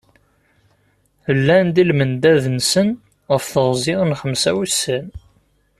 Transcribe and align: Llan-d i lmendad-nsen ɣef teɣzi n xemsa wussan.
Llan-d 1.37 1.75
i 1.81 1.83
lmendad-nsen 1.89 2.89
ɣef 3.31 3.45
teɣzi 3.51 3.93
n 4.09 4.17
xemsa 4.21 4.51
wussan. 4.55 5.05